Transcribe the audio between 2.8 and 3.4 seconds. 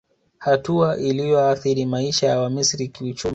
kiuchumi